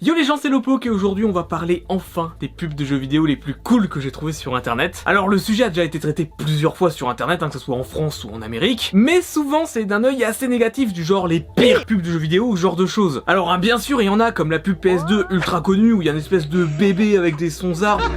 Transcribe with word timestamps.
Yo 0.00 0.12
les 0.12 0.24
gens 0.24 0.36
c'est 0.36 0.48
Lopok 0.48 0.86
et 0.86 0.90
aujourd'hui 0.90 1.24
on 1.24 1.30
va 1.30 1.44
parler 1.44 1.84
enfin 1.88 2.34
des 2.40 2.48
pubs 2.48 2.74
de 2.74 2.84
jeux 2.84 2.96
vidéo 2.96 3.26
les 3.26 3.36
plus 3.36 3.54
cool 3.54 3.88
que 3.88 4.00
j'ai 4.00 4.10
trouvé 4.10 4.32
sur 4.32 4.56
internet. 4.56 5.04
Alors 5.06 5.28
le 5.28 5.38
sujet 5.38 5.62
a 5.62 5.68
déjà 5.68 5.84
été 5.84 6.00
traité 6.00 6.28
plusieurs 6.36 6.76
fois 6.76 6.90
sur 6.90 7.08
internet, 7.08 7.44
hein, 7.44 7.46
que 7.46 7.52
ce 7.52 7.60
soit 7.60 7.76
en 7.76 7.84
France 7.84 8.24
ou 8.24 8.30
en 8.30 8.42
Amérique, 8.42 8.90
mais 8.92 9.22
souvent 9.22 9.66
c'est 9.66 9.84
d'un 9.84 10.02
œil 10.02 10.24
assez 10.24 10.48
négatif 10.48 10.92
du 10.92 11.04
genre 11.04 11.28
les 11.28 11.46
pires 11.56 11.86
pubs 11.86 12.02
de 12.02 12.10
jeux 12.10 12.18
vidéo 12.18 12.48
ou 12.48 12.56
genre 12.56 12.74
de 12.74 12.86
choses. 12.86 13.22
Alors 13.28 13.52
hein, 13.52 13.58
bien 13.58 13.78
sûr 13.78 14.02
il 14.02 14.06
y 14.06 14.08
en 14.08 14.18
a 14.18 14.32
comme 14.32 14.50
la 14.50 14.58
pub 14.58 14.78
PS2 14.78 15.26
ultra 15.30 15.60
connue 15.60 15.92
où 15.92 16.02
il 16.02 16.06
y 16.06 16.08
a 16.08 16.12
une 16.12 16.18
espèce 16.18 16.48
de 16.48 16.64
bébé 16.64 17.16
avec 17.16 17.36
des 17.36 17.50
sons 17.50 17.84
arbres. 17.84 18.10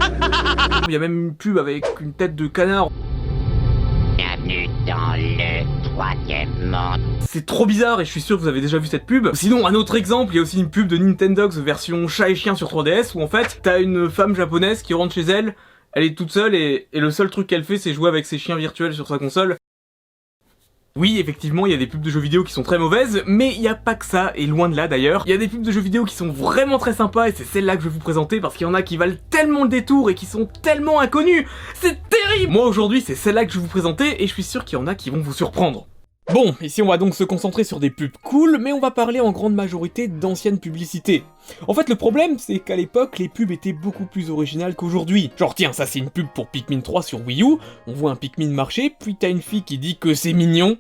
Il 0.88 0.94
y 0.94 0.96
a 0.96 1.00
même 1.00 1.28
une 1.28 1.36
pub 1.36 1.60
avec 1.60 1.86
une 2.02 2.14
tête 2.14 2.36
de 2.36 2.48
canard. 2.48 2.90
C'est 7.22 7.46
trop 7.48 7.66
bizarre 7.66 8.00
et 8.00 8.06
je 8.06 8.12
suis 8.12 8.22
sûr 8.22 8.38
que 8.38 8.42
vous 8.44 8.48
avez 8.48 8.62
déjà 8.62 8.78
vu 8.78 8.86
cette 8.86 9.08
pub. 9.08 9.30
Sinon, 9.34 9.66
un 9.66 9.74
autre 9.74 9.96
exemple, 9.96 10.34
il 10.34 10.36
y 10.36 10.40
a 10.40 10.44
aussi 10.44 10.60
une 10.60 10.70
pub 10.70 10.88
de 10.88 10.96
Nintendox 10.96 11.58
version 11.58 12.08
chat 12.08 12.30
et 12.30 12.36
chien 12.36 12.54
sur 12.54 12.70
3DS 12.70 13.18
où 13.18 13.22
en 13.22 13.28
fait, 13.28 13.60
t'as 13.64 13.82
une 13.82 14.08
femme 14.08 14.36
japonaise 14.36 14.84
qui 14.84 14.94
rentre 14.94 15.16
chez 15.16 15.22
elle, 15.22 15.56
elle 15.94 16.04
est 16.04 16.16
toute 16.16 16.32
seule 16.32 16.54
et, 16.54 16.88
le 16.94 17.10
seul 17.10 17.32
truc 17.32 17.48
qu'elle 17.48 17.64
fait 17.64 17.78
c'est 17.78 17.94
jouer 17.94 18.10
avec 18.10 18.28
ses 18.28 18.38
chiens 18.38 18.58
virtuels 18.58 18.94
sur 18.94 19.08
sa 19.08 19.18
console. 19.18 19.58
Oui, 20.96 21.20
effectivement, 21.20 21.68
il 21.68 21.72
y 21.72 21.76
a 21.76 21.78
des 21.78 21.86
pubs 21.86 22.02
de 22.02 22.10
jeux 22.10 22.20
vidéo 22.20 22.44
qui 22.44 22.54
sont 22.54 22.64
très 22.64 22.80
mauvaises, 22.80 23.24
mais 23.28 23.54
il 23.54 23.62
n'y 23.62 23.68
a 23.68 23.76
pas 23.76 23.94
que 23.94 24.06
ça, 24.06 24.32
et 24.34 24.48
loin 24.48 24.68
de 24.68 24.76
là 24.76 24.88
d'ailleurs. 24.88 25.24
Il 25.28 25.30
y 25.30 25.34
a 25.34 25.38
des 25.38 25.48
pubs 25.48 25.62
de 25.62 25.72
jeux 25.72 25.82
vidéo 25.82 26.06
qui 26.06 26.16
sont 26.16 26.30
vraiment 26.30 26.80
très 26.80 26.94
sympas, 26.94 27.30
et 27.30 27.34
c'est 27.34 27.44
celle-là 27.44 27.78
que 27.78 27.84
je 27.84 27.88
vais 27.88 27.94
vous 27.94 28.00
présenter, 28.00 28.40
parce 28.40 28.56
qu'il 28.56 28.66
y 28.66 28.70
en 28.70 28.74
a 28.74 28.82
qui 28.82 28.98
valent 28.98 29.16
tellement 29.30 29.64
le 29.64 29.70
détour 29.70 30.10
et 30.10 30.16
qui 30.16 30.26
sont 30.26 30.50
tellement 30.64 31.00
inconnus 31.00 31.46
C'est 31.76 32.07
moi 32.50 32.66
aujourd'hui 32.66 33.02
c'est 33.02 33.16
celle-là 33.16 33.46
que 33.46 33.52
je 33.52 33.58
vais 33.58 33.64
vous 33.64 33.70
présenter 33.70 34.24
et 34.24 34.28
je 34.28 34.34
suis 34.34 34.44
sûr 34.44 34.64
qu'il 34.64 34.78
y 34.78 34.82
en 34.82 34.88
a 34.88 34.96
qui 34.96 35.10
vont 35.10 35.22
vous 35.22 35.34
surprendre. 35.34 35.88
Bon, 36.34 36.54
ici 36.62 36.82
on 36.82 36.88
va 36.88 36.98
donc 36.98 37.16
se 37.16 37.24
concentrer 37.24 37.64
sur 37.64 37.80
des 37.80 37.90
pubs 37.90 38.12
cool, 38.22 38.58
mais 38.60 38.74
on 38.74 38.80
va 38.80 38.92
parler 38.92 39.22
en 39.22 39.32
grande 39.32 39.56
majorité 39.56 40.08
d'anciennes 40.08 40.60
publicités. 40.60 41.24
En 41.68 41.74
fait 41.74 41.90
le 41.90 41.96
problème 41.96 42.38
c'est 42.38 42.60
qu'à 42.60 42.76
l'époque 42.76 43.18
les 43.18 43.30
pubs 43.30 43.52
étaient 43.52 43.74
beaucoup 43.74 44.06
plus 44.06 44.30
originales 44.30 44.76
qu'aujourd'hui. 44.76 45.32
Genre 45.38 45.56
tiens 45.56 45.74
ça 45.74 45.86
c'est 45.86 46.00
une 46.00 46.10
pub 46.10 46.28
pour 46.34 46.48
Pikmin 46.48 46.82
3 46.82 47.02
sur 47.02 47.26
Wii 47.26 47.44
U, 47.44 47.58
on 47.88 47.94
voit 47.94 48.12
un 48.12 48.16
Pikmin 48.16 48.50
marcher, 48.50 48.94
puis 48.98 49.16
t'as 49.16 49.30
une 49.30 49.42
fille 49.42 49.64
qui 49.64 49.78
dit 49.78 49.98
que 49.98 50.14
c'est 50.14 50.34
mignon, 50.34 50.78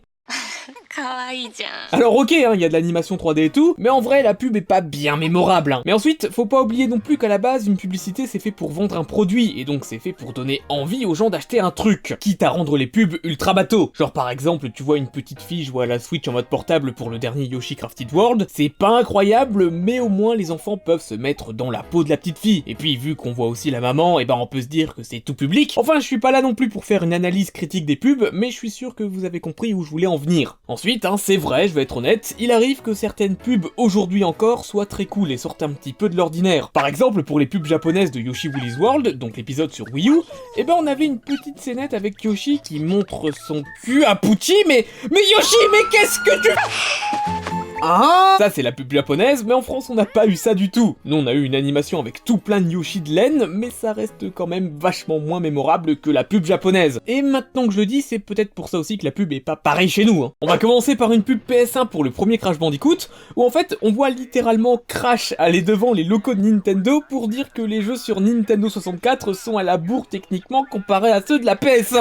alors 1.92 2.16
ok, 2.16 2.31
hein, 2.31 2.52
il 2.53 2.61
y 2.61 2.66
a 2.66 2.70
de 2.70 2.73
l'animation 2.73 3.17
3D 3.17 3.39
et 3.45 3.50
tout, 3.50 3.75
mais 3.78 3.89
en 3.89 4.00
vrai 4.00 4.23
la 4.23 4.33
pub 4.33 4.56
est 4.56 4.61
pas 4.61 4.81
bien 4.81 5.17
mémorable. 5.17 5.73
hein. 5.73 5.81
Mais 5.86 5.92
ensuite, 5.94 6.30
faut 6.31 6.45
pas 6.45 6.61
oublier 6.61 6.88
non 6.88 7.00
plus 7.00 7.17
qu'à 7.17 7.28
la 7.28 7.38
base, 7.38 7.67
une 7.67 7.75
publicité 7.78 8.28
c'est 8.28 8.39
fait 8.39 8.52
pour 8.52 8.72
vendre 8.72 8.97
un 8.97 9.03
produit, 9.03 9.59
et 9.59 9.66
donc 9.66 9.84
c'est 9.84 10.00
fait 10.00 10.14
pour 10.14 10.31
donner 10.34 10.61
envie 10.69 11.06
aux 11.06 11.16
gens 11.16 11.30
d'acheter 11.30 11.59
un 11.59 11.72
truc, 11.72 12.16
quitte 12.19 12.44
à 12.44 12.50
rendre 12.50 12.78
les 12.78 12.88
pubs 12.88 13.17
ultra 13.23 13.53
bateaux. 13.53 13.92
Genre 13.94 14.14
par 14.14 14.30
exemple, 14.30 14.69
tu 14.72 14.84
vois 14.84 14.97
une 14.97 15.08
petite 15.09 15.42
fille 15.42 15.64
jouer 15.64 15.84
à 15.84 15.88
la 15.88 16.00
Switch 16.00 16.28
en 16.28 16.31
mode 16.31 16.45
portable 16.47 16.94
pour 16.94 17.09
le 17.09 17.19
dernier 17.19 17.45
Yoshi 17.45 17.75
Crafted 17.75 18.12
World, 18.14 18.47
c'est 18.50 18.69
pas 18.69 18.97
incroyable, 18.97 19.69
mais 19.69 20.00
au 20.00 20.09
moins 20.09 20.36
les 20.36 20.52
enfants 20.52 20.78
peuvent 20.78 21.03
se 21.03 21.16
mettre 21.16 21.52
dans 21.53 21.69
la 21.72 21.84
peau 21.84 22.03
de 22.03 22.09
la 22.09 22.17
petite 22.17 22.38
fille. 22.38 22.64
Et 22.67 22.75
puis 22.75 22.95
vu 22.95 23.16
qu'on 23.16 23.34
voit 23.34 23.47
aussi 23.47 23.69
la 23.72 23.81
maman, 23.81 24.19
et 24.19 24.25
ben 24.25 24.36
on 24.39 24.47
peut 24.47 24.62
se 24.62 24.67
dire 24.67 24.95
que 24.95 25.03
c'est 25.03 25.19
tout 25.19 25.34
public. 25.34 25.73
Enfin, 25.78 26.00
je 26.00 26.06
suis 26.06 26.19
pas 26.19 26.31
là 26.31 26.41
non 26.41 26.56
plus 26.56 26.69
pour 26.69 26.86
faire 26.86 27.03
une 27.03 27.14
analyse 27.14 27.52
critique 27.52 27.86
des 27.86 27.95
pubs, 27.95 28.30
mais 28.34 28.50
je 28.52 28.56
suis 28.56 28.72
sûr 28.72 28.95
que 28.95 29.03
vous 29.03 29.25
avez 29.25 29.39
compris 29.39 29.73
où 29.73 29.84
je 29.84 29.89
voulais 29.89 30.08
en 30.08 30.17
venir. 30.17 30.59
Ensuite, 30.67 31.06
hein, 31.06 31.17
c'est 31.18 31.38
vrai, 31.38 31.68
je 31.68 31.73
vais 31.73 31.84
être 31.84 31.98
honnête, 31.98 32.36
il 32.40 32.52
arrive 32.52 32.82
que 32.82 32.94
certaines 32.94 33.36
pubs 33.36 33.68
aujourd'hui 33.78 34.23
encore 34.23 34.66
soient 34.66 34.86
très 34.86 35.06
cool 35.06 35.32
et 35.32 35.38
sortent 35.38 35.64
un 35.64 35.72
petit 35.72 35.94
peu 35.94 36.09
de 36.09 36.16
l'ordinaire. 36.16 36.70
Par 36.70 36.88
exemple, 36.88 37.24
pour 37.24 37.40
les 37.40 37.46
pubs 37.46 37.66
japonaises 37.66 38.12
de 38.12 38.20
Yoshi 38.20 38.50
Woolly's 38.50 38.78
World, 38.78 39.18
donc 39.18 39.38
l'épisode 39.38 39.72
sur 39.72 39.86
Wii 39.94 40.09
U, 40.09 40.22
eh 40.56 40.64
ben 40.64 40.76
on 40.78 40.88
avait 40.88 41.06
une 41.06 41.20
petite 41.20 41.59
scénette 41.59 41.94
avec 41.94 42.24
Yoshi 42.24 42.59
qui 42.64 42.80
montre 42.80 43.32
son 43.48 43.64
cul 43.84 44.04
à 44.06 44.16
Pucci, 44.16 44.56
mais... 44.68 44.86
Mais 45.12 45.22
Yoshi, 45.36 45.56
mais 45.72 45.84
qu'est-ce 45.92 46.20
que 46.20 46.42
tu... 46.42 47.56
Ah 47.81 48.36
Ça 48.39 48.50
c'est 48.50 48.61
la 48.64 48.72
pub 48.72 48.92
japonaise, 48.92 49.44
mais 49.45 49.53
en 49.53 49.61
France 49.61 49.89
on 49.89 49.95
n'a 49.95 50.06
pas 50.06 50.25
eu 50.25 50.36
ça 50.36 50.53
du 50.56 50.72
tout. 50.72 50.95
Nous 51.06 51.16
on 51.16 51.28
a 51.28 51.33
eu 51.33 51.44
une 51.44 51.53
animation 51.56 52.00
avec 52.00 52.23
tout 52.23 52.38
plein 52.38 52.59
de 52.59 52.69
Yoshi 52.69 53.02
de 53.02 53.09
laine, 53.09 53.45
mais 53.47 53.69
ça 53.69 53.94
reste 53.94 54.31
quand 54.34 54.47
même 54.47 54.72
vachement 54.80 55.19
moins 55.19 55.39
mémorable 55.39 55.97
que 55.97 56.09
la 56.09 56.23
pub 56.23 56.44
japonaise. 56.45 57.00
Et 57.08 57.22
maintenant 57.22 57.67
que 57.67 57.73
je 57.73 57.80
le 57.80 57.86
dis, 57.86 58.02
c'est 58.02 58.19
peut-être 58.19 58.53
pour 58.53 58.69
ça 58.69 58.80
aussi 58.80 58.97
que 58.97 59.06
la 59.06 59.12
pub 59.12 59.31
est 59.31 59.40
pas 59.41 59.56
pareille 59.56 59.90
chez 59.90 60.06
nous. 60.06 60.24
hein. 60.24 60.34
On 60.41 60.47
va 60.47 60.57
commencer 60.57 60.96
par 60.96 61.12
une 61.12 61.24
pub 61.24 61.40
PS1 61.47 61.88
pour 61.88 62.03
le 62.03 62.09
premier 62.12 62.38
Crash 62.38 62.57
Bandicoot, 62.57 62.97
où 63.35 63.46
en 63.46 63.50
fait 63.52 63.78
on 63.81 63.91
voit 63.91 64.09
littéralement 64.09 64.81
Crash 64.88 65.35
aller 65.38 65.62
devant 65.62 65.94
les 65.94 66.03
locaux 66.03 66.34
de 66.34 66.41
Nintendo 66.41 67.03
pour 67.09 67.28
dire 67.28 67.53
que 67.53 67.62
les 67.62 67.81
jeux 67.81 67.97
sur 67.97 68.22
Nintendo 68.22 68.69
64 68.69 69.34
sont 69.34 69.57
à 69.57 69.63
la 69.63 69.78
bourre 69.78 70.07
techniquement 70.07 70.66
comparés 70.69 71.12
à 71.12 71.22
ceux 71.25 71.40
de 71.40 71.46
la 71.46 71.56
PS1. 71.56 71.96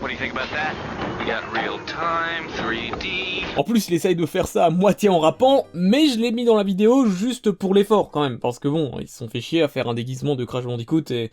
What 0.00 0.08
do 0.08 0.10
you 0.10 0.18
think 0.18 0.32
about 0.32 0.50
that? 0.52 1.11
We 1.22 1.28
got 1.28 1.52
real 1.52 1.78
time, 1.86 2.48
3D. 2.56 3.44
En 3.56 3.62
plus, 3.62 3.86
il 3.88 3.94
essaye 3.94 4.16
de 4.16 4.26
faire 4.26 4.48
ça 4.48 4.64
à 4.64 4.70
moitié 4.70 5.08
en 5.08 5.20
rappant, 5.20 5.66
mais 5.72 6.08
je 6.08 6.18
l'ai 6.18 6.32
mis 6.32 6.44
dans 6.44 6.56
la 6.56 6.64
vidéo 6.64 7.06
juste 7.06 7.52
pour 7.52 7.74
l'effort 7.74 8.10
quand 8.10 8.22
même, 8.22 8.40
parce 8.40 8.58
que 8.58 8.66
bon, 8.66 8.90
ils 9.00 9.06
se 9.06 9.18
sont 9.18 9.28
fait 9.28 9.40
chier 9.40 9.62
à 9.62 9.68
faire 9.68 9.88
un 9.88 9.94
déguisement 9.94 10.34
de 10.34 10.44
Crash 10.44 10.64
Bandicoot 10.64 11.04
et... 11.10 11.30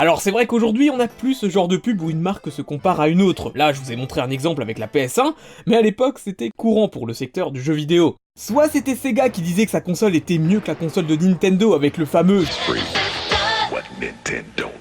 Alors 0.00 0.22
c'est 0.22 0.30
vrai 0.30 0.46
qu'aujourd'hui 0.46 0.88
on 0.90 1.00
a 1.00 1.08
plus 1.08 1.34
ce 1.34 1.50
genre 1.50 1.66
de 1.66 1.76
pub 1.76 2.00
où 2.00 2.08
une 2.08 2.20
marque 2.20 2.50
se 2.52 2.62
compare 2.62 3.00
à 3.00 3.08
une 3.08 3.20
autre. 3.20 3.50
Là 3.56 3.72
je 3.72 3.80
vous 3.80 3.90
ai 3.92 3.96
montré 3.96 4.20
un 4.20 4.30
exemple 4.30 4.62
avec 4.62 4.78
la 4.78 4.86
PS1, 4.86 5.34
mais 5.66 5.76
à 5.76 5.82
l'époque 5.82 6.20
c'était 6.20 6.50
courant 6.56 6.88
pour 6.88 7.06
le 7.06 7.12
secteur 7.12 7.50
du 7.50 7.60
jeu 7.60 7.74
vidéo. 7.74 8.16
Soit 8.38 8.68
c'était 8.68 8.94
Sega 8.94 9.28
qui 9.28 9.42
disait 9.42 9.64
que 9.64 9.72
sa 9.72 9.80
console 9.80 10.14
était 10.14 10.38
mieux 10.38 10.60
que 10.60 10.68
la 10.68 10.76
console 10.76 11.06
de 11.06 11.16
Nintendo 11.16 11.74
avec 11.74 11.98
le 11.98 12.06
fameux 12.06 12.44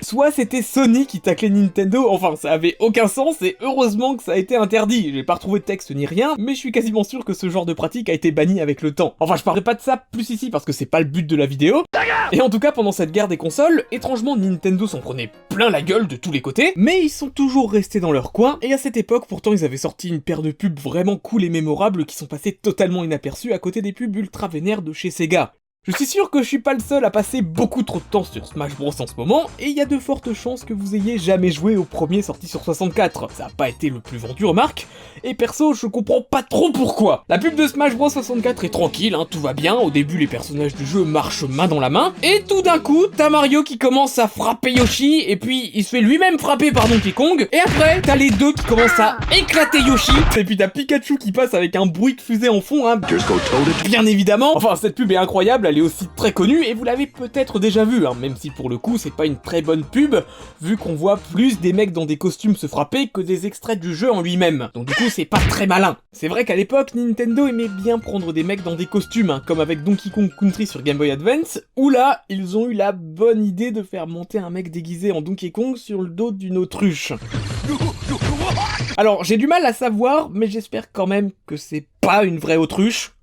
Soit 0.10 0.32
c'était 0.32 0.62
Sony 0.62 1.06
qui 1.06 1.20
taclait 1.20 1.50
Nintendo, 1.50 2.08
enfin 2.10 2.38
ça 2.38 2.54
avait 2.54 2.78
aucun 2.80 3.10
sens 3.10 3.42
et 3.42 3.58
heureusement 3.60 4.16
que 4.16 4.24
ça 4.24 4.32
a 4.32 4.38
été 4.38 4.56
interdit. 4.56 5.12
J'ai 5.14 5.26
pas 5.26 5.34
retrouvé 5.34 5.60
de 5.60 5.66
texte 5.66 5.94
ni 5.94 6.06
rien, 6.06 6.34
mais 6.40 6.54
je 6.54 6.60
suis 6.60 6.72
quasiment 6.72 7.04
sûr 7.04 7.26
que 7.26 7.34
ce 7.34 7.50
genre 7.50 7.66
de 7.66 7.74
pratique 7.74 8.08
a 8.08 8.14
été 8.14 8.32
banni 8.32 8.62
avec 8.62 8.82
le 8.82 8.96
temps. 8.96 9.16
Enfin 9.20 9.36
je 9.36 9.44
parlerai 9.44 9.66
pas 9.66 9.74
de 9.74 9.82
ça 9.82 9.98
plus 9.98 10.30
ici 10.30 10.50
parce 10.50 10.64
que 10.64 10.72
c'est 10.72 10.86
pas 10.86 11.00
le 11.00 11.08
but 11.08 11.28
de 11.28 11.36
la 11.36 11.46
vidéo. 11.46 11.84
Et 12.32 12.40
en 12.40 12.50
tout 12.50 12.60
cas 12.60 12.72
pendant 12.72 12.94
cette 12.94 13.12
guerre 13.12 13.28
des 13.28 13.36
consoles, 13.36 13.84
étrangement 13.92 14.38
Nintendo 14.38 14.88
s'en 14.88 15.00
prenait 15.00 15.30
plein 15.50 15.70
la 15.70 15.82
gueule 15.82 16.08
de 16.08 16.16
tous 16.16 16.32
les 16.32 16.42
côtés, 16.42 16.72
mais 16.78 17.04
ils 17.04 17.10
sont 17.10 17.30
toujours 17.30 17.70
restés 17.70 18.00
dans 18.00 18.14
leur 18.14 18.32
coin 18.32 18.60
et 18.62 18.72
à 18.72 18.78
cette 18.78 18.96
époque 18.96 19.26
pourtant 19.28 19.52
ils 19.52 19.66
avaient 19.66 19.76
sorti 19.76 20.08
une 20.08 20.22
paire 20.22 20.42
de 20.42 20.52
pubs 20.52 20.80
vraiment 20.80 21.18
cool 21.18 21.44
et 21.44 21.50
mémorables 21.50 22.06
qui 22.06 22.16
sont 22.16 22.28
passées 22.28 22.54
totalement 22.54 23.04
inaperçues 23.04 23.52
à 23.52 23.60
côté 23.60 23.82
des 23.82 23.92
pubs 23.92 24.16
ultra 24.16 24.48
vénères 24.48 24.84
de 24.84 24.94
chez 24.94 25.12
Sega. 25.12 25.54
Je 25.88 25.94
suis 25.94 26.06
sûr 26.06 26.30
que 26.30 26.44
je 26.44 26.48
suis 26.50 26.60
pas 26.60 26.74
le 26.74 26.82
seul 26.82 27.06
à 27.06 27.10
passer 27.12 27.42
beaucoup 27.42 27.82
trop 27.82 28.00
de 28.00 28.04
temps 28.04 28.26
sur 28.26 28.46
Smash 28.46 28.76
Bros 28.76 28.92
en 29.00 29.08
ce 29.08 29.14
moment, 29.16 29.50
et 29.58 29.68
il 29.68 29.78
y 29.78 29.80
a 29.80 29.86
de 29.86 29.98
fortes 29.98 30.34
chances 30.34 30.66
que 30.66 30.74
vous 30.74 30.96
ayez 30.96 31.18
jamais 31.18 31.50
joué 31.50 31.78
au 31.78 31.86
premier 31.86 32.22
sorti 32.22 32.46
sur 32.46 32.62
64. 32.62 33.30
Ça 33.32 33.46
a 33.46 33.50
pas 33.56 33.70
été 33.70 33.90
le 33.90 34.02
plus 34.02 34.18
vendu, 34.18 34.44
remarque, 34.44 34.86
et 35.24 35.34
perso, 35.34 35.74
je 35.74 35.88
comprends 35.88 36.22
pas 36.22 36.44
trop 36.44 36.74
pourquoi. 36.74 37.24
La 37.30 37.38
pub 37.38 37.56
de 37.56 37.66
Smash 37.66 37.96
Bros 37.96 38.10
64 38.10 38.66
est 38.66 38.70
tranquille, 38.70 39.16
hein, 39.16 39.26
tout 39.32 39.40
va 39.40 39.54
bien, 39.54 39.76
au 39.76 39.90
début 39.90 40.18
les 40.18 40.28
personnages 40.28 40.76
du 40.76 40.86
jeu 40.86 41.06
marchent 41.06 41.46
main 41.46 41.70
dans 41.70 41.80
la 41.80 41.90
main, 41.90 42.14
et 42.22 42.44
tout 42.46 42.62
d'un 42.62 42.80
coup, 42.80 43.06
t'as 43.16 43.30
Mario 43.30 43.64
qui 43.64 43.78
commence 43.78 44.20
à 44.20 44.28
frapper 44.28 44.74
Yoshi, 44.74 45.24
et 45.26 45.38
puis 45.38 45.72
il 45.74 45.86
se 45.86 45.92
fait 45.92 46.02
lui-même 46.02 46.38
frapper 46.38 46.74
par 46.74 46.90
Donkey 46.90 47.14
Kong, 47.14 47.48
et 47.50 47.60
après, 47.60 48.02
t'as 48.02 48.18
les 48.18 48.32
deux 48.32 48.52
qui 48.52 48.66
commencent 48.66 49.00
à 49.00 49.16
éclater 49.34 49.80
Yoshi, 49.80 50.12
et 50.36 50.44
puis 50.44 50.58
t'as 50.58 50.68
Pikachu 50.68 51.18
qui 51.18 51.32
passe 51.32 51.54
avec 51.54 51.78
un 51.78 51.86
bruit 51.86 52.16
de 52.16 52.22
fusée 52.22 52.50
en 52.50 52.60
fond, 52.60 52.86
hein, 52.90 53.00
Bien 53.86 54.06
évidemment, 54.06 54.52
enfin 54.58 54.76
cette 54.76 54.96
pub 54.96 55.14
est 55.14 55.16
incroyable, 55.16 55.77
elle 55.78 55.84
aussi 55.84 56.08
très 56.16 56.32
connue 56.32 56.64
et 56.64 56.74
vous 56.74 56.84
l'avez 56.84 57.08
peut-être 57.08 57.60
déjà 57.60 57.86
vue, 57.86 58.08
hein, 58.08 58.16
même 58.20 58.36
si 58.36 58.50
pour 58.50 58.70
le 58.70 58.78
coup 58.78 58.98
c'est 58.98 59.14
pas 59.14 59.26
une 59.26 59.38
très 59.38 59.62
bonne 59.62 59.84
pub, 59.84 60.16
vu 60.62 60.76
qu'on 60.76 60.96
voit 60.96 61.18
plus 61.18 61.60
des 61.60 61.74
mecs 61.74 61.92
dans 61.92 62.06
des 62.06 62.18
costumes 62.18 62.56
se 62.56 62.68
frapper 62.68 63.10
que 63.10 63.22
des 63.22 63.46
extraits 63.46 63.80
du 63.80 63.96
jeu 63.96 64.12
en 64.12 64.22
lui-même. 64.22 64.70
Donc 64.74 64.88
du 64.88 64.96
coup 64.96 65.10
c'est 65.10 65.26
pas 65.26 65.40
très 65.40 65.68
malin. 65.68 65.98
C'est 66.12 66.28
vrai 66.28 66.46
qu'à 66.46 66.56
l'époque 66.56 66.96
Nintendo 66.96 67.48
aimait 67.48 67.68
bien 67.68 68.00
prendre 68.00 68.34
des 68.34 68.44
mecs 68.44 68.64
dans 68.64 68.76
des 68.76 68.88
costumes, 68.88 69.30
hein, 69.30 69.42
comme 69.46 69.60
avec 69.60 69.84
Donkey 69.84 70.10
Kong 70.10 70.32
Country 70.40 70.66
sur 70.66 70.82
Game 70.82 70.98
Boy 70.98 71.12
Advance, 71.12 71.60
où 71.76 71.90
là 71.90 72.24
ils 72.30 72.58
ont 72.58 72.68
eu 72.68 72.74
la 72.74 72.92
bonne 72.92 73.46
idée 73.46 73.72
de 73.72 73.84
faire 73.84 74.08
monter 74.08 74.40
un 74.40 74.50
mec 74.50 74.72
déguisé 74.72 75.12
en 75.12 75.22
Donkey 75.22 75.52
Kong 75.52 75.78
sur 75.78 76.02
le 76.02 76.10
dos 76.10 76.32
d'une 76.32 76.58
autruche. 76.58 77.14
Alors 78.98 79.24
j'ai 79.24 79.38
du 79.38 79.46
mal 79.46 79.66
à 79.66 79.74
savoir, 79.74 80.30
mais 80.32 80.48
j'espère 80.48 80.92
quand 80.92 81.08
même 81.08 81.32
que 81.46 81.56
c'est 81.56 81.88
pas 82.02 82.24
une 82.24 82.40
vraie 82.40 82.58
autruche. 82.58 83.17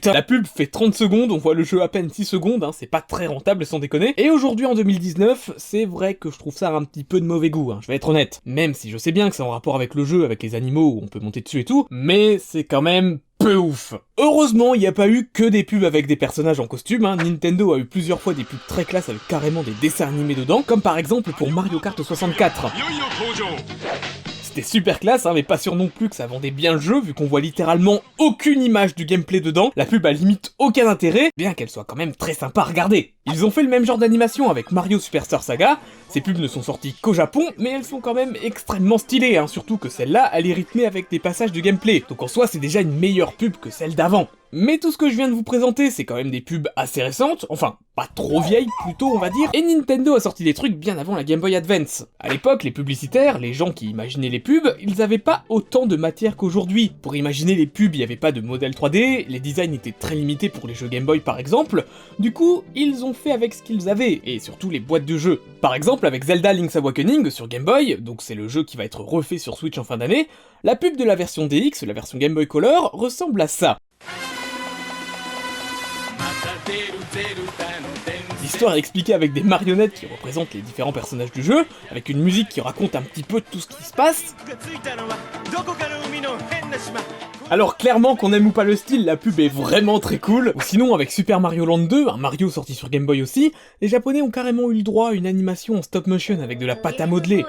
Putain, 0.00 0.14
la 0.14 0.22
pub 0.22 0.46
fait 0.46 0.66
30 0.66 0.94
secondes, 0.94 1.30
on 1.30 1.36
voit 1.36 1.52
le 1.52 1.62
jeu 1.62 1.82
à 1.82 1.88
peine 1.88 2.08
6 2.08 2.24
secondes, 2.24 2.64
hein, 2.64 2.70
c'est 2.72 2.86
pas 2.86 3.02
très 3.02 3.26
rentable 3.26 3.66
sans 3.66 3.80
déconner. 3.80 4.14
Et 4.16 4.30
aujourd'hui 4.30 4.64
en 4.64 4.74
2019, 4.74 5.50
c'est 5.58 5.84
vrai 5.84 6.14
que 6.14 6.30
je 6.30 6.38
trouve 6.38 6.56
ça 6.56 6.70
un 6.74 6.84
petit 6.84 7.04
peu 7.04 7.20
de 7.20 7.26
mauvais 7.26 7.50
goût, 7.50 7.70
hein, 7.70 7.80
je 7.82 7.88
vais 7.88 7.96
être 7.96 8.08
honnête. 8.08 8.40
Même 8.46 8.72
si 8.72 8.88
je 8.88 8.96
sais 8.96 9.12
bien 9.12 9.28
que 9.28 9.36
c'est 9.36 9.42
en 9.42 9.50
rapport 9.50 9.74
avec 9.74 9.94
le 9.94 10.06
jeu, 10.06 10.24
avec 10.24 10.42
les 10.42 10.54
animaux 10.54 10.94
où 10.94 11.00
on 11.02 11.06
peut 11.06 11.20
monter 11.20 11.42
dessus 11.42 11.60
et 11.60 11.64
tout, 11.66 11.86
mais 11.90 12.38
c'est 12.38 12.64
quand 12.64 12.80
même 12.80 13.18
peu 13.38 13.56
ouf. 13.56 13.92
Heureusement, 14.16 14.72
il 14.72 14.80
n'y 14.80 14.86
a 14.86 14.92
pas 14.92 15.08
eu 15.08 15.28
que 15.30 15.44
des 15.44 15.64
pubs 15.64 15.84
avec 15.84 16.06
des 16.06 16.16
personnages 16.16 16.60
en 16.60 16.66
costume, 16.66 17.04
hein. 17.04 17.16
Nintendo 17.16 17.74
a 17.74 17.78
eu 17.78 17.84
plusieurs 17.84 18.22
fois 18.22 18.32
des 18.32 18.44
pubs 18.44 18.58
très 18.68 18.86
classes 18.86 19.10
avec 19.10 19.26
carrément 19.28 19.62
des 19.62 19.74
dessins 19.82 20.08
animés 20.08 20.34
dedans, 20.34 20.62
comme 20.62 20.80
par 20.80 20.96
exemple 20.96 21.32
pour 21.32 21.50
Mario 21.50 21.78
Kart 21.78 22.02
64. 22.02 22.72
C'était 24.50 24.66
super 24.66 24.98
classe, 24.98 25.26
hein, 25.26 25.32
mais 25.32 25.44
pas 25.44 25.58
sûr 25.58 25.76
non 25.76 25.86
plus 25.86 26.08
que 26.08 26.16
ça 26.16 26.26
vendait 26.26 26.50
bien 26.50 26.72
le 26.72 26.80
jeu, 26.80 27.00
vu 27.00 27.14
qu'on 27.14 27.26
voit 27.26 27.40
littéralement 27.40 28.00
aucune 28.18 28.64
image 28.64 28.96
du 28.96 29.04
gameplay 29.04 29.38
dedans. 29.38 29.70
La 29.76 29.86
pub 29.86 30.04
a 30.04 30.10
limite 30.10 30.54
aucun 30.58 30.88
intérêt, 30.88 31.30
bien 31.36 31.54
qu'elle 31.54 31.70
soit 31.70 31.84
quand 31.84 31.94
même 31.94 32.16
très 32.16 32.34
sympa 32.34 32.62
à 32.62 32.64
regarder. 32.64 33.14
Ils 33.26 33.44
ont 33.44 33.52
fait 33.52 33.62
le 33.62 33.68
même 33.68 33.86
genre 33.86 33.96
d'animation 33.96 34.50
avec 34.50 34.72
Mario 34.72 34.98
Superstar 34.98 35.44
Saga. 35.44 35.78
Ces 36.08 36.20
pubs 36.20 36.40
ne 36.40 36.48
sont 36.48 36.64
sorties 36.64 36.96
qu'au 37.00 37.14
Japon, 37.14 37.44
mais 37.58 37.70
elles 37.70 37.84
sont 37.84 38.00
quand 38.00 38.12
même 38.12 38.34
extrêmement 38.42 38.98
stylées, 38.98 39.36
hein, 39.36 39.46
surtout 39.46 39.76
que 39.76 39.88
celle-là, 39.88 40.28
elle 40.32 40.48
est 40.48 40.52
rythmée 40.52 40.84
avec 40.84 41.08
des 41.12 41.20
passages 41.20 41.52
de 41.52 41.60
gameplay. 41.60 42.02
Donc 42.08 42.20
en 42.20 42.26
soi, 42.26 42.48
c'est 42.48 42.58
déjà 42.58 42.80
une 42.80 42.98
meilleure 42.98 43.34
pub 43.34 43.54
que 43.54 43.70
celle 43.70 43.94
d'avant. 43.94 44.26
Mais 44.52 44.78
tout 44.78 44.90
ce 44.90 44.98
que 44.98 45.08
je 45.08 45.14
viens 45.14 45.28
de 45.28 45.32
vous 45.32 45.44
présenter, 45.44 45.90
c'est 45.90 46.04
quand 46.04 46.16
même 46.16 46.32
des 46.32 46.40
pubs 46.40 46.66
assez 46.74 47.02
récentes, 47.02 47.46
enfin, 47.50 47.78
pas 47.94 48.08
trop 48.12 48.40
vieilles 48.40 48.66
plutôt 48.82 49.06
on 49.06 49.18
va 49.18 49.30
dire, 49.30 49.48
et 49.52 49.62
Nintendo 49.62 50.14
a 50.14 50.20
sorti 50.20 50.42
des 50.42 50.54
trucs 50.54 50.74
bien 50.74 50.98
avant 50.98 51.14
la 51.14 51.22
Game 51.22 51.38
Boy 51.38 51.54
Advance. 51.54 52.06
À 52.18 52.28
l'époque, 52.28 52.64
les 52.64 52.72
publicitaires, 52.72 53.38
les 53.38 53.52
gens 53.52 53.70
qui 53.70 53.88
imaginaient 53.88 54.28
les 54.28 54.40
pubs, 54.40 54.74
ils 54.80 55.02
avaient 55.02 55.18
pas 55.18 55.44
autant 55.48 55.86
de 55.86 55.94
matière 55.94 56.36
qu'aujourd'hui. 56.36 56.90
Pour 57.00 57.14
imaginer 57.14 57.54
les 57.54 57.68
pubs, 57.68 57.94
il 57.94 58.00
y 58.00 58.02
avait 58.02 58.16
pas 58.16 58.32
de 58.32 58.40
modèle 58.40 58.72
3D, 58.72 59.26
les 59.28 59.38
designs 59.38 59.72
étaient 59.72 59.92
très 59.92 60.16
limités 60.16 60.48
pour 60.48 60.66
les 60.66 60.74
jeux 60.74 60.88
Game 60.88 61.04
Boy 61.04 61.20
par 61.20 61.38
exemple, 61.38 61.84
du 62.18 62.32
coup, 62.32 62.64
ils 62.74 63.04
ont 63.04 63.14
fait 63.14 63.30
avec 63.30 63.54
ce 63.54 63.62
qu'ils 63.62 63.88
avaient, 63.88 64.20
et 64.24 64.40
surtout 64.40 64.68
les 64.68 64.80
boîtes 64.80 65.04
de 65.04 65.16
jeux. 65.16 65.40
Par 65.60 65.74
exemple, 65.76 66.06
avec 66.06 66.24
Zelda 66.24 66.52
Link's 66.52 66.74
Awakening 66.74 67.30
sur 67.30 67.46
Game 67.46 67.64
Boy, 67.64 67.98
donc 68.00 68.20
c'est 68.20 68.34
le 68.34 68.48
jeu 68.48 68.64
qui 68.64 68.76
va 68.76 68.84
être 68.84 69.00
refait 69.00 69.38
sur 69.38 69.56
Switch 69.56 69.78
en 69.78 69.84
fin 69.84 69.98
d'année, 69.98 70.26
la 70.64 70.74
pub 70.74 70.96
de 70.96 71.04
la 71.04 71.14
version 71.14 71.46
DX, 71.46 71.86
la 71.86 71.92
version 71.92 72.18
Game 72.18 72.34
Boy 72.34 72.48
Color, 72.48 72.90
ressemble 72.92 73.40
à 73.42 73.46
ça. 73.46 73.78
L'histoire 78.42 78.74
est 78.74 78.78
expliquée 78.78 79.14
avec 79.14 79.32
des 79.32 79.42
marionnettes 79.42 79.94
qui 79.94 80.06
représentent 80.06 80.52
les 80.54 80.60
différents 80.60 80.92
personnages 80.92 81.32
du 81.32 81.42
jeu, 81.42 81.64
avec 81.90 82.08
une 82.08 82.20
musique 82.22 82.48
qui 82.48 82.60
raconte 82.60 82.96
un 82.96 83.02
petit 83.02 83.22
peu 83.22 83.40
tout 83.40 83.60
ce 83.60 83.68
qui 83.68 83.82
se 83.84 83.92
passe. 83.92 84.34
Alors 87.50 87.76
clairement 87.76 88.16
qu'on 88.16 88.32
aime 88.32 88.46
ou 88.46 88.52
pas 88.52 88.64
le 88.64 88.76
style, 88.76 89.04
la 89.04 89.16
pub 89.16 89.40
est 89.40 89.48
vraiment 89.48 89.98
très 89.98 90.18
cool. 90.18 90.52
Ou 90.54 90.60
sinon 90.60 90.94
avec 90.94 91.10
Super 91.10 91.40
Mario 91.40 91.64
Land 91.64 91.78
2, 91.78 92.08
un 92.08 92.16
Mario 92.16 92.48
sorti 92.48 92.74
sur 92.74 92.90
Game 92.90 93.06
Boy 93.06 93.22
aussi, 93.22 93.52
les 93.80 93.88
japonais 93.88 94.22
ont 94.22 94.30
carrément 94.30 94.70
eu 94.70 94.74
le 94.74 94.82
droit 94.82 95.10
à 95.10 95.12
une 95.12 95.26
animation 95.26 95.76
en 95.76 95.82
stop 95.82 96.06
motion 96.06 96.40
avec 96.42 96.58
de 96.58 96.66
la 96.66 96.76
pâte 96.76 97.00
à 97.00 97.06
modeler. 97.06 97.44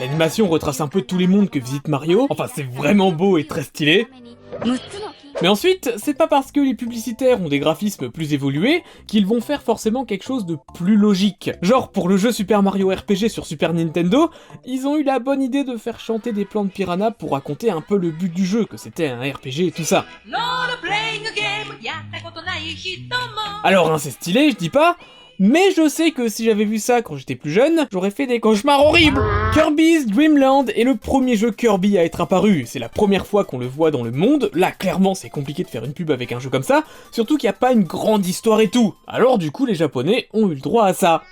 L'animation 0.00 0.48
retrace 0.48 0.80
un 0.80 0.88
peu 0.88 1.02
tous 1.02 1.18
les 1.18 1.26
mondes 1.26 1.50
que 1.50 1.58
visite 1.58 1.88
Mario, 1.88 2.26
enfin 2.30 2.46
c'est 2.52 2.62
vraiment 2.62 3.10
beau 3.10 3.36
et 3.36 3.46
très 3.46 3.64
stylé. 3.64 4.06
Mais 5.40 5.48
ensuite, 5.48 5.92
c'est 5.98 6.14
pas 6.14 6.26
parce 6.26 6.50
que 6.50 6.58
les 6.58 6.74
publicitaires 6.74 7.40
ont 7.40 7.48
des 7.48 7.60
graphismes 7.60 8.10
plus 8.10 8.32
évolués 8.32 8.82
qu'ils 9.06 9.24
vont 9.24 9.40
faire 9.40 9.62
forcément 9.62 10.04
quelque 10.04 10.24
chose 10.24 10.46
de 10.46 10.56
plus 10.74 10.96
logique. 10.96 11.50
Genre, 11.62 11.92
pour 11.92 12.08
le 12.08 12.16
jeu 12.16 12.32
Super 12.32 12.62
Mario 12.62 12.88
RPG 12.88 13.28
sur 13.28 13.46
Super 13.46 13.72
Nintendo, 13.72 14.30
ils 14.64 14.86
ont 14.86 14.96
eu 14.96 15.04
la 15.04 15.20
bonne 15.20 15.40
idée 15.40 15.62
de 15.62 15.76
faire 15.76 16.00
chanter 16.00 16.32
des 16.32 16.44
plans 16.44 16.64
de 16.64 16.70
piranha 16.70 17.12
pour 17.12 17.32
raconter 17.32 17.70
un 17.70 17.80
peu 17.80 17.96
le 17.96 18.10
but 18.10 18.32
du 18.32 18.44
jeu, 18.44 18.64
que 18.64 18.76
c'était 18.76 19.08
un 19.08 19.20
RPG 19.20 19.66
et 19.66 19.72
tout 19.72 19.84
ça. 19.84 20.06
Alors 23.62 23.92
hein, 23.92 23.98
c'est 23.98 24.10
stylé, 24.10 24.50
je 24.50 24.56
dis 24.56 24.70
pas, 24.70 24.96
mais 25.38 25.70
je 25.76 25.88
sais 25.88 26.10
que 26.10 26.28
si 26.28 26.44
j'avais 26.44 26.64
vu 26.64 26.78
ça 26.78 27.02
quand 27.02 27.16
j'étais 27.16 27.36
plus 27.36 27.50
jeune, 27.50 27.86
j'aurais 27.92 28.10
fait 28.10 28.26
des 28.26 28.40
cauchemars 28.40 28.84
horribles 28.84 29.22
Kirby's 29.54 30.06
Dream 30.06 30.36
Land 30.36 30.66
est 30.74 30.84
le 30.84 30.96
premier 30.96 31.36
jeu 31.36 31.52
Kirby 31.52 31.96
à 31.96 32.04
être 32.04 32.20
apparu, 32.20 32.64
c'est 32.66 32.78
la 32.78 32.88
première 32.88 33.26
fois 33.26 33.44
qu'on 33.44 33.58
le 33.58 33.66
voit 33.66 33.90
dans 33.90 34.02
le 34.02 34.10
monde, 34.10 34.50
là 34.52 34.72
clairement 34.72 35.14
c'est 35.14 35.30
compliqué 35.30 35.62
de 35.62 35.68
faire 35.68 35.84
une 35.84 35.92
pub 35.92 36.10
avec 36.10 36.32
un 36.32 36.40
jeu 36.40 36.50
comme 36.50 36.62
ça, 36.62 36.82
surtout 37.12 37.36
qu'il 37.36 37.46
n'y 37.46 37.54
a 37.54 37.58
pas 37.58 37.72
une 37.72 37.84
grande 37.84 38.26
histoire 38.26 38.60
et 38.60 38.68
tout. 38.68 38.94
Alors 39.06 39.38
du 39.38 39.50
coup 39.50 39.66
les 39.66 39.74
japonais 39.74 40.28
ont 40.32 40.48
eu 40.48 40.54
le 40.54 40.60
droit 40.60 40.86
à 40.86 40.94
ça. 40.94 41.22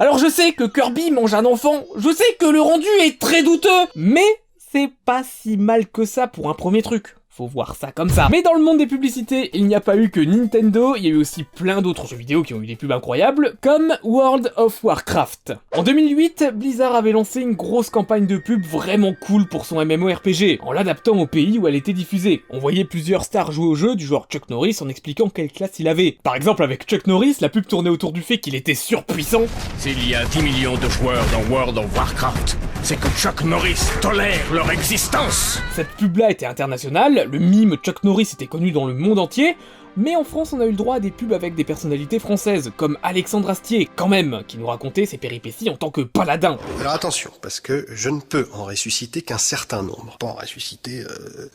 Alors 0.00 0.18
je 0.18 0.28
sais 0.28 0.52
que 0.52 0.64
Kirby 0.64 1.10
mange 1.10 1.34
un 1.34 1.44
enfant, 1.44 1.84
je 1.96 2.10
sais 2.10 2.36
que 2.38 2.46
le 2.46 2.60
rendu 2.60 2.86
est 3.02 3.20
très 3.20 3.42
douteux, 3.42 3.68
mais 3.94 4.24
c'est 4.56 4.90
pas 5.04 5.22
si 5.24 5.56
mal 5.56 5.86
que 5.86 6.04
ça 6.04 6.28
pour 6.28 6.48
un 6.48 6.54
premier 6.54 6.82
truc. 6.82 7.17
Faut 7.38 7.46
voir 7.46 7.76
ça 7.76 7.92
comme 7.92 8.08
ça. 8.08 8.26
Mais 8.32 8.42
dans 8.42 8.54
le 8.54 8.64
monde 8.64 8.78
des 8.78 8.88
publicités, 8.88 9.50
il 9.54 9.68
n'y 9.68 9.76
a 9.76 9.80
pas 9.80 9.96
eu 9.96 10.10
que 10.10 10.18
Nintendo, 10.18 10.96
il 10.96 11.04
y 11.04 11.06
a 11.06 11.10
eu 11.10 11.16
aussi 11.16 11.44
plein 11.44 11.80
d'autres 11.82 12.08
jeux 12.08 12.16
vidéo 12.16 12.42
qui 12.42 12.52
ont 12.52 12.60
eu 12.60 12.66
des 12.66 12.74
pubs 12.74 12.90
incroyables, 12.90 13.56
comme 13.60 13.94
World 14.02 14.52
of 14.56 14.82
Warcraft. 14.82 15.52
En 15.76 15.84
2008, 15.84 16.46
Blizzard 16.52 16.96
avait 16.96 17.12
lancé 17.12 17.40
une 17.40 17.52
grosse 17.52 17.90
campagne 17.90 18.26
de 18.26 18.38
pub 18.38 18.64
vraiment 18.64 19.14
cool 19.14 19.46
pour 19.46 19.66
son 19.66 19.76
MMORPG, 19.84 20.58
en 20.62 20.72
l'adaptant 20.72 21.16
au 21.16 21.28
pays 21.28 21.60
où 21.60 21.68
elle 21.68 21.76
était 21.76 21.92
diffusée. 21.92 22.42
On 22.50 22.58
voyait 22.58 22.84
plusieurs 22.84 23.22
stars 23.22 23.52
jouer 23.52 23.66
au 23.66 23.76
jeu, 23.76 23.94
du 23.94 24.04
genre 24.04 24.26
Chuck 24.28 24.50
Norris, 24.50 24.78
en 24.80 24.88
expliquant 24.88 25.28
quelle 25.28 25.52
classe 25.52 25.78
il 25.78 25.86
avait. 25.86 26.18
Par 26.24 26.34
exemple, 26.34 26.64
avec 26.64 26.86
Chuck 26.86 27.06
Norris, 27.06 27.36
la 27.40 27.50
pub 27.50 27.68
tournait 27.68 27.88
autour 27.88 28.10
du 28.10 28.22
fait 28.22 28.38
qu'il 28.38 28.56
était 28.56 28.74
surpuissant, 28.74 29.42
S'il 29.78 30.08
y 30.08 30.16
a 30.16 30.24
10 30.24 30.42
millions 30.42 30.74
de 30.74 30.88
joueurs 30.88 31.24
dans 31.30 31.54
World 31.54 31.78
of 31.78 31.96
Warcraft, 31.96 32.58
c'est 32.82 32.98
que 32.98 33.08
Chuck 33.10 33.42
Norris 33.42 33.80
tolère 34.00 34.52
leur 34.52 34.70
existence. 34.70 35.58
Cette 35.74 35.88
pub-là 35.96 36.30
était 36.30 36.46
internationale, 36.46 37.28
le 37.30 37.38
mime 37.38 37.76
Chuck 37.82 38.02
Norris 38.04 38.30
était 38.32 38.46
connu 38.46 38.72
dans 38.72 38.86
le 38.86 38.94
monde 38.94 39.18
entier, 39.18 39.56
mais 39.96 40.16
en 40.16 40.24
France 40.24 40.52
on 40.52 40.60
a 40.60 40.64
eu 40.66 40.70
le 40.70 40.76
droit 40.76 40.96
à 40.96 41.00
des 41.00 41.10
pubs 41.10 41.32
avec 41.32 41.54
des 41.54 41.64
personnalités 41.64 42.18
françaises, 42.18 42.70
comme 42.76 42.96
Alexandre 43.02 43.50
Astier, 43.50 43.88
quand 43.96 44.08
même, 44.08 44.42
qui 44.46 44.58
nous 44.58 44.66
racontait 44.66 45.06
ses 45.06 45.18
péripéties 45.18 45.70
en 45.70 45.76
tant 45.76 45.90
que 45.90 46.00
paladin. 46.00 46.56
Alors 46.80 46.92
attention, 46.92 47.30
parce 47.42 47.60
que 47.60 47.86
je 47.90 48.08
ne 48.10 48.20
peux 48.20 48.48
en 48.52 48.64
ressusciter 48.64 49.22
qu'un 49.22 49.38
certain 49.38 49.82
nombre. 49.82 50.16
Pas 50.18 50.28
en 50.28 50.34
ressusciter... 50.34 51.02
euh, 51.02 51.48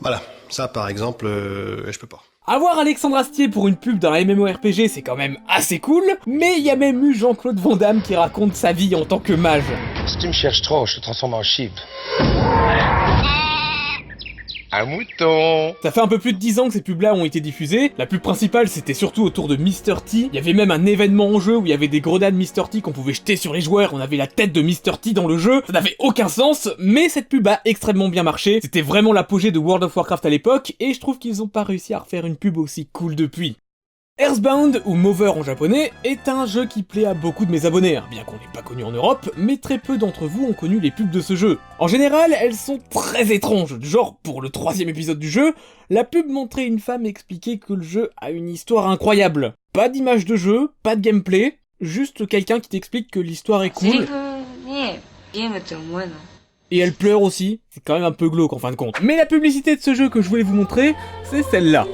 Voilà, 0.00 0.22
ça 0.48 0.68
par 0.68 0.88
exemple, 0.88 1.26
euh, 1.26 1.90
je 1.92 1.98
peux 1.98 2.06
pas. 2.06 2.22
Avoir 2.44 2.76
Alexandre 2.80 3.18
Astier 3.18 3.48
pour 3.48 3.68
une 3.68 3.76
pub 3.76 4.00
dans 4.00 4.10
un 4.10 4.24
MMORPG 4.24 4.88
c'est 4.88 5.02
quand 5.02 5.14
même 5.14 5.38
assez 5.48 5.78
cool, 5.78 6.02
mais 6.26 6.58
il 6.58 6.64
y 6.64 6.70
a 6.70 6.76
même 6.76 7.04
eu 7.04 7.14
Jean-Claude 7.14 7.60
Van 7.60 7.76
Damme 7.76 8.02
qui 8.02 8.16
raconte 8.16 8.56
sa 8.56 8.72
vie 8.72 8.96
en 8.96 9.04
tant 9.04 9.20
que 9.20 9.32
mage. 9.32 9.62
Si 10.08 10.18
tu 10.18 10.26
me 10.26 10.32
cherches 10.32 10.62
trop, 10.62 10.84
je 10.84 10.96
te 10.96 11.02
transforme 11.02 11.34
en 11.34 11.44
sheep. 11.44 11.70
Un 14.74 14.86
mouton. 14.86 15.74
Ça 15.82 15.90
fait 15.90 16.00
un 16.00 16.08
peu 16.08 16.18
plus 16.18 16.32
de 16.32 16.38
10 16.38 16.58
ans 16.58 16.66
que 16.66 16.72
ces 16.72 16.80
pubs-là 16.80 17.14
ont 17.14 17.26
été 17.26 17.40
diffusées. 17.40 17.92
La 17.98 18.06
pub 18.06 18.22
principale, 18.22 18.68
c'était 18.68 18.94
surtout 18.94 19.22
autour 19.22 19.46
de 19.46 19.56
Mr. 19.56 20.00
T. 20.02 20.30
Il 20.32 20.34
y 20.34 20.38
avait 20.38 20.54
même 20.54 20.70
un 20.70 20.86
événement 20.86 21.28
en 21.28 21.40
jeu 21.40 21.58
où 21.58 21.66
il 21.66 21.68
y 21.68 21.74
avait 21.74 21.88
des 21.88 22.00
grenades 22.00 22.34
Mr. 22.34 22.70
T 22.70 22.80
qu'on 22.80 22.92
pouvait 22.92 23.12
jeter 23.12 23.36
sur 23.36 23.52
les 23.52 23.60
joueurs. 23.60 23.92
On 23.92 24.00
avait 24.00 24.16
la 24.16 24.26
tête 24.26 24.50
de 24.54 24.62
Mr. 24.62 24.96
T 24.98 25.12
dans 25.12 25.28
le 25.28 25.36
jeu. 25.36 25.62
Ça 25.66 25.74
n'avait 25.74 25.96
aucun 25.98 26.28
sens, 26.28 26.70
mais 26.78 27.10
cette 27.10 27.28
pub 27.28 27.46
a 27.48 27.60
extrêmement 27.66 28.08
bien 28.08 28.22
marché. 28.22 28.60
C'était 28.62 28.80
vraiment 28.80 29.12
l'apogée 29.12 29.50
de 29.50 29.58
World 29.58 29.84
of 29.84 29.94
Warcraft 29.94 30.24
à 30.24 30.30
l'époque, 30.30 30.74
et 30.80 30.94
je 30.94 31.00
trouve 31.00 31.18
qu'ils 31.18 31.42
ont 31.42 31.48
pas 31.48 31.64
réussi 31.64 31.92
à 31.92 31.98
refaire 31.98 32.24
une 32.24 32.36
pub 32.36 32.56
aussi 32.56 32.86
cool 32.86 33.14
depuis. 33.14 33.56
Earthbound, 34.18 34.82
ou 34.84 34.94
Mover 34.94 35.28
en 35.28 35.42
japonais, 35.42 35.90
est 36.04 36.28
un 36.28 36.44
jeu 36.44 36.66
qui 36.66 36.82
plaît 36.82 37.06
à 37.06 37.14
beaucoup 37.14 37.46
de 37.46 37.50
mes 37.50 37.64
abonnés, 37.64 37.96
hein. 37.96 38.04
bien 38.10 38.24
qu'on 38.24 38.36
n'ait 38.36 38.52
pas 38.52 38.60
connu 38.60 38.84
en 38.84 38.90
Europe, 38.90 39.30
mais 39.38 39.56
très 39.56 39.78
peu 39.78 39.96
d'entre 39.96 40.26
vous 40.26 40.44
ont 40.44 40.52
connu 40.52 40.80
les 40.80 40.90
pubs 40.90 41.10
de 41.10 41.20
ce 41.22 41.34
jeu. 41.34 41.58
En 41.78 41.88
général, 41.88 42.36
elles 42.38 42.54
sont 42.54 42.78
très 42.90 43.32
étranges, 43.32 43.78
du 43.78 43.88
genre, 43.88 44.18
pour 44.22 44.42
le 44.42 44.50
troisième 44.50 44.90
épisode 44.90 45.18
du 45.18 45.30
jeu, 45.30 45.54
la 45.88 46.04
pub 46.04 46.28
montrait 46.28 46.66
une 46.66 46.78
femme 46.78 47.06
expliquer 47.06 47.58
que 47.58 47.72
le 47.72 47.82
jeu 47.82 48.10
a 48.18 48.30
une 48.30 48.50
histoire 48.50 48.86
incroyable. 48.88 49.54
Pas 49.72 49.88
d'image 49.88 50.26
de 50.26 50.36
jeu, 50.36 50.70
pas 50.82 50.94
de 50.94 51.00
gameplay, 51.00 51.58
juste 51.80 52.26
quelqu'un 52.28 52.60
qui 52.60 52.68
t'explique 52.68 53.10
que 53.10 53.20
l'histoire 53.20 53.62
est 53.64 53.70
cool. 53.70 54.06
Et 56.70 56.78
elle 56.78 56.92
pleure 56.92 57.22
aussi, 57.22 57.60
c'est 57.70 57.82
quand 57.82 57.94
même 57.94 58.04
un 58.04 58.12
peu 58.12 58.28
glauque 58.28 58.52
en 58.52 58.58
fin 58.58 58.70
de 58.70 58.76
compte. 58.76 59.00
Mais 59.02 59.16
la 59.16 59.26
publicité 59.26 59.74
de 59.74 59.80
ce 59.80 59.94
jeu 59.94 60.10
que 60.10 60.20
je 60.20 60.28
voulais 60.28 60.42
vous 60.42 60.54
montrer, 60.54 60.94
c'est 61.24 61.42
celle-là. 61.42 61.86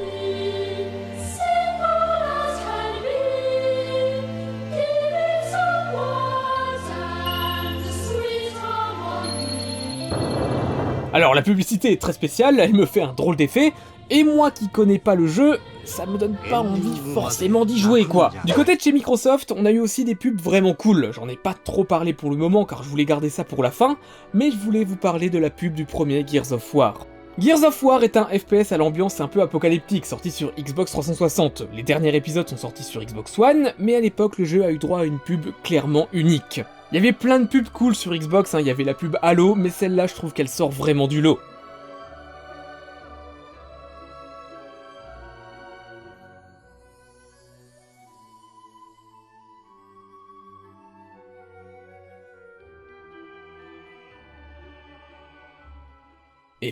Alors 11.18 11.34
la 11.34 11.42
publicité 11.42 11.90
est 11.90 12.00
très 12.00 12.12
spéciale, 12.12 12.60
elle 12.60 12.74
me 12.74 12.86
fait 12.86 13.02
un 13.02 13.12
drôle 13.12 13.34
d'effet, 13.34 13.72
et 14.08 14.22
moi 14.22 14.52
qui 14.52 14.68
connais 14.68 15.00
pas 15.00 15.16
le 15.16 15.26
jeu, 15.26 15.58
ça 15.84 16.06
me 16.06 16.16
donne 16.16 16.36
pas 16.48 16.60
envie 16.60 16.96
forcément 17.12 17.64
d'y 17.64 17.76
jouer 17.76 18.04
quoi. 18.04 18.30
Du 18.44 18.52
côté 18.52 18.76
de 18.76 18.80
chez 18.80 18.92
Microsoft, 18.92 19.52
on 19.56 19.66
a 19.66 19.72
eu 19.72 19.80
aussi 19.80 20.04
des 20.04 20.14
pubs 20.14 20.40
vraiment 20.40 20.74
cool, 20.74 21.10
j'en 21.12 21.28
ai 21.28 21.34
pas 21.34 21.54
trop 21.54 21.82
parlé 21.82 22.12
pour 22.12 22.30
le 22.30 22.36
moment 22.36 22.64
car 22.64 22.84
je 22.84 22.88
voulais 22.88 23.04
garder 23.04 23.30
ça 23.30 23.42
pour 23.42 23.64
la 23.64 23.72
fin, 23.72 23.96
mais 24.32 24.52
je 24.52 24.58
voulais 24.58 24.84
vous 24.84 24.94
parler 24.94 25.28
de 25.28 25.40
la 25.40 25.50
pub 25.50 25.74
du 25.74 25.86
premier 25.86 26.24
Gears 26.24 26.52
of 26.52 26.72
War. 26.72 27.04
Gears 27.36 27.64
of 27.64 27.82
War 27.82 28.04
est 28.04 28.16
un 28.16 28.26
FPS 28.26 28.70
à 28.70 28.76
l'ambiance 28.76 29.20
un 29.20 29.26
peu 29.26 29.42
apocalyptique, 29.42 30.06
sorti 30.06 30.30
sur 30.30 30.52
Xbox 30.54 30.92
360. 30.92 31.64
Les 31.74 31.82
derniers 31.82 32.14
épisodes 32.14 32.48
sont 32.48 32.56
sortis 32.56 32.84
sur 32.84 33.02
Xbox 33.02 33.36
One, 33.40 33.72
mais 33.80 33.96
à 33.96 34.00
l'époque 34.00 34.38
le 34.38 34.44
jeu 34.44 34.64
a 34.64 34.70
eu 34.70 34.78
droit 34.78 35.00
à 35.00 35.04
une 35.04 35.18
pub 35.18 35.46
clairement 35.64 36.06
unique. 36.12 36.60
Il 36.90 36.94
y 36.94 36.98
avait 36.98 37.12
plein 37.12 37.38
de 37.38 37.46
pubs 37.46 37.68
cool 37.68 37.94
sur 37.94 38.14
Xbox, 38.14 38.54
hein, 38.54 38.60
il 38.60 38.66
y 38.66 38.70
avait 38.70 38.82
la 38.82 38.94
pub 38.94 39.16
Halo, 39.20 39.54
mais 39.54 39.68
celle-là 39.68 40.06
je 40.06 40.14
trouve 40.14 40.32
qu'elle 40.32 40.48
sort 40.48 40.70
vraiment 40.70 41.06
du 41.06 41.20
lot. 41.20 41.38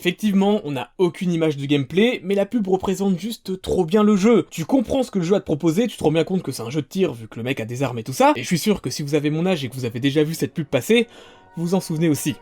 Effectivement, 0.07 0.61
on 0.63 0.71
n'a 0.71 0.93
aucune 0.99 1.33
image 1.33 1.57
de 1.57 1.67
gameplay, 1.67 2.21
mais 2.23 2.37
la 2.37 2.47
pub 2.47 2.69
représente 2.69 3.19
juste 3.19 3.61
trop 3.61 3.85
bien 3.85 4.05
le 4.05 4.15
jeu. 4.15 4.47
Tu 4.53 4.65
comprends 4.65 5.03
ce 5.03 5.11
que 5.11 5.19
le 5.19 5.25
jeu 5.25 5.35
a 5.35 5.41
te 5.41 5.45
proposer, 5.45 5.89
tu 5.89 5.97
te 5.97 6.05
rends 6.05 6.13
bien 6.13 6.23
compte 6.23 6.45
que 6.45 6.53
c'est 6.53 6.63
un 6.63 6.71
jeu 6.71 6.81
de 6.81 6.87
tir 6.87 7.13
vu 7.13 7.27
que 7.27 7.35
le 7.39 7.43
mec 7.43 7.59
a 7.59 7.65
des 7.65 7.83
armes 7.83 7.99
et 7.99 8.05
tout 8.05 8.13
ça, 8.13 8.33
et 8.37 8.43
je 8.43 8.47
suis 8.47 8.57
sûr 8.57 8.81
que 8.81 8.89
si 8.89 9.03
vous 9.03 9.17
avez 9.17 9.31
mon 9.31 9.47
âge 9.47 9.65
et 9.65 9.69
que 9.69 9.75
vous 9.75 9.85
avez 9.85 9.99
déjà 9.99 10.23
vu 10.23 10.35
cette 10.35 10.55
pub 10.55 10.67
passer, 10.67 11.09
vous 11.57 11.65
vous 11.65 11.75
en 11.75 11.81
souvenez 11.81 12.09
aussi. 12.09 12.37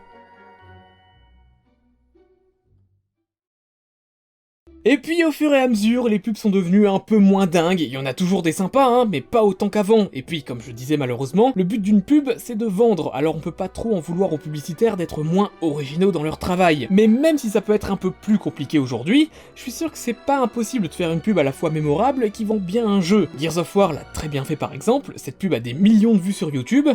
Et 4.87 4.99
puis 4.99 5.25
au 5.25 5.31
fur 5.31 5.51
et 5.51 5.59
à 5.59 5.67
mesure, 5.67 6.07
les 6.07 6.19
pubs 6.19 6.37
sont 6.37 6.51
devenues 6.51 6.87
un 6.87 6.99
peu 6.99 7.17
moins 7.17 7.47
dingues, 7.47 7.81
il 7.81 7.89
y 7.89 7.97
en 7.97 8.05
a 8.05 8.13
toujours 8.13 8.43
des 8.43 8.51
sympas, 8.51 8.85
hein, 8.85 9.07
mais 9.11 9.19
pas 9.19 9.43
autant 9.43 9.67
qu'avant. 9.67 10.09
Et 10.13 10.21
puis, 10.21 10.43
comme 10.43 10.61
je 10.61 10.69
disais 10.69 10.95
malheureusement, 10.95 11.53
le 11.55 11.63
but 11.63 11.81
d'une 11.81 12.03
pub, 12.03 12.29
c'est 12.37 12.55
de 12.55 12.67
vendre, 12.67 13.09
alors 13.15 13.35
on 13.35 13.39
peut 13.39 13.49
pas 13.49 13.67
trop 13.67 13.95
en 13.95 13.99
vouloir 13.99 14.31
aux 14.31 14.37
publicitaires 14.37 14.95
d'être 14.95 15.23
moins 15.23 15.49
originaux 15.61 16.11
dans 16.11 16.21
leur 16.21 16.37
travail. 16.37 16.87
Mais 16.91 17.07
même 17.07 17.39
si 17.39 17.49
ça 17.49 17.61
peut 17.61 17.73
être 17.73 17.91
un 17.91 17.97
peu 17.97 18.11
plus 18.11 18.37
compliqué 18.37 18.77
aujourd'hui, 18.77 19.31
je 19.55 19.63
suis 19.63 19.71
sûr 19.71 19.91
que 19.91 19.97
c'est 19.97 20.13
pas 20.13 20.39
impossible 20.39 20.87
de 20.87 20.93
faire 20.93 21.11
une 21.11 21.21
pub 21.21 21.39
à 21.39 21.43
la 21.43 21.51
fois 21.51 21.71
mémorable 21.71 22.23
et 22.23 22.29
qui 22.29 22.45
vend 22.45 22.57
bien 22.57 22.85
un 22.85 23.01
jeu. 23.01 23.27
Gears 23.39 23.57
of 23.57 23.75
War 23.75 23.91
l'a 23.91 24.03
très 24.13 24.27
bien 24.27 24.43
fait 24.43 24.55
par 24.55 24.71
exemple, 24.71 25.13
cette 25.15 25.39
pub 25.39 25.55
a 25.55 25.59
des 25.59 25.73
millions 25.73 26.13
de 26.13 26.21
vues 26.21 26.31
sur 26.31 26.53
YouTube, 26.53 26.89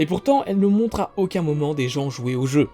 et 0.00 0.06
pourtant 0.06 0.42
elle 0.48 0.58
ne 0.58 0.66
montre 0.66 0.98
à 0.98 1.12
aucun 1.16 1.42
moment 1.42 1.74
des 1.74 1.88
gens 1.88 2.10
jouer 2.10 2.34
au 2.34 2.46
jeu. 2.46 2.68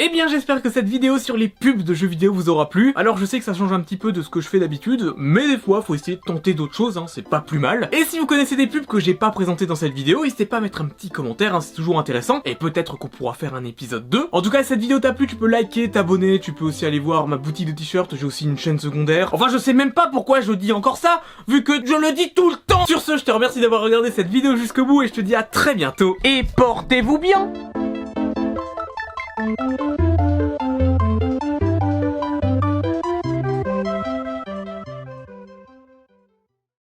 Eh 0.00 0.10
bien 0.10 0.28
j'espère 0.28 0.62
que 0.62 0.70
cette 0.70 0.88
vidéo 0.88 1.18
sur 1.18 1.36
les 1.36 1.48
pubs 1.48 1.82
de 1.82 1.92
jeux 1.92 2.06
vidéo 2.06 2.32
vous 2.32 2.48
aura 2.48 2.68
plu. 2.68 2.92
Alors 2.94 3.18
je 3.18 3.24
sais 3.24 3.40
que 3.40 3.44
ça 3.44 3.52
change 3.52 3.72
un 3.72 3.80
petit 3.80 3.96
peu 3.96 4.12
de 4.12 4.22
ce 4.22 4.28
que 4.28 4.40
je 4.40 4.46
fais 4.46 4.60
d'habitude, 4.60 5.12
mais 5.16 5.48
des 5.48 5.58
fois 5.58 5.82
faut 5.82 5.96
essayer 5.96 6.16
de 6.16 6.22
tenter 6.22 6.54
d'autres 6.54 6.76
choses, 6.76 6.96
hein, 6.98 7.06
c'est 7.08 7.28
pas 7.28 7.40
plus 7.40 7.58
mal. 7.58 7.88
Et 7.90 8.04
si 8.04 8.20
vous 8.20 8.26
connaissez 8.26 8.54
des 8.54 8.68
pubs 8.68 8.86
que 8.86 9.00
j'ai 9.00 9.14
pas 9.14 9.32
présentées 9.32 9.66
dans 9.66 9.74
cette 9.74 9.92
vidéo, 9.92 10.22
n'hésitez 10.22 10.46
pas 10.46 10.58
à 10.58 10.60
mettre 10.60 10.82
un 10.82 10.84
petit 10.84 11.10
commentaire, 11.10 11.52
hein, 11.56 11.60
c'est 11.60 11.74
toujours 11.74 11.98
intéressant, 11.98 12.42
et 12.44 12.54
peut-être 12.54 12.96
qu'on 12.96 13.08
pourra 13.08 13.34
faire 13.34 13.56
un 13.56 13.64
épisode 13.64 14.08
2. 14.08 14.28
En 14.30 14.40
tout 14.40 14.50
cas 14.50 14.62
si 14.62 14.68
cette 14.68 14.78
vidéo 14.78 15.00
t'a 15.00 15.12
plu, 15.12 15.26
tu 15.26 15.34
peux 15.34 15.48
liker, 15.48 15.90
t'abonner, 15.90 16.38
tu 16.38 16.52
peux 16.52 16.66
aussi 16.66 16.86
aller 16.86 17.00
voir 17.00 17.26
ma 17.26 17.36
boutique 17.36 17.66
de 17.66 17.72
t-shirts, 17.72 18.14
j'ai 18.14 18.24
aussi 18.24 18.44
une 18.44 18.56
chaîne 18.56 18.78
secondaire. 18.78 19.30
Enfin 19.34 19.48
je 19.50 19.58
sais 19.58 19.72
même 19.72 19.90
pas 19.90 20.06
pourquoi 20.06 20.40
je 20.40 20.52
dis 20.52 20.70
encore 20.70 20.96
ça, 20.96 21.22
vu 21.48 21.64
que 21.64 21.72
je 21.84 21.94
le 22.00 22.14
dis 22.14 22.32
tout 22.36 22.50
le 22.50 22.56
temps 22.68 22.86
Sur 22.86 23.00
ce, 23.00 23.16
je 23.16 23.24
te 23.24 23.32
remercie 23.32 23.60
d'avoir 23.60 23.82
regardé 23.82 24.12
cette 24.12 24.28
vidéo 24.28 24.54
jusqu'au 24.54 24.84
bout, 24.84 25.02
et 25.02 25.08
je 25.08 25.12
te 25.14 25.20
dis 25.20 25.34
à 25.34 25.42
très 25.42 25.74
bientôt, 25.74 26.16
et 26.22 26.44
portez-vous 26.56 27.18
bien 27.18 27.50
Thank 29.38 29.60
you. 29.60 29.97